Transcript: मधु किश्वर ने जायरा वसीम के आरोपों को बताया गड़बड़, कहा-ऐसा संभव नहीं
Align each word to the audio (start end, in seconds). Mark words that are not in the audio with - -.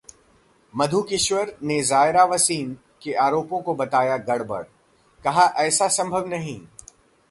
मधु 0.73 1.01
किश्वर 1.01 1.53
ने 1.63 1.81
जायरा 1.83 2.23
वसीम 2.25 2.73
के 3.03 3.13
आरोपों 3.13 3.61
को 3.61 3.75
बताया 3.75 4.17
गड़बड़, 4.17 4.63
कहा-ऐसा 5.25 5.87
संभव 5.87 6.27
नहीं 6.27 6.59